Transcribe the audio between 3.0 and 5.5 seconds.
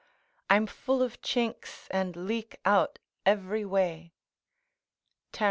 every way." Ter.